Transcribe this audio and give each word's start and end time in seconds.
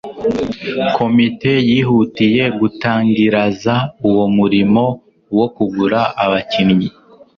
komite 0.95 1.51
yihutiye 1.71 2.43
gutangiraza 2.59 3.73
uwo 4.07 4.25
murimo 4.37 4.83
wo 5.37 5.47
kugura 5.55 5.99
abakinnyi 6.23 6.87